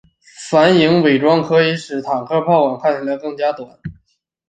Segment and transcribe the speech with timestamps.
[0.49, 3.77] 反影伪装可以使坦克炮管看起来更短。